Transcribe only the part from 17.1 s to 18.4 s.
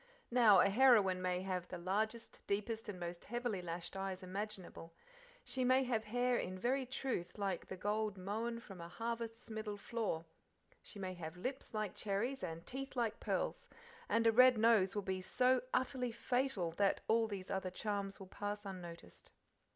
these other charms will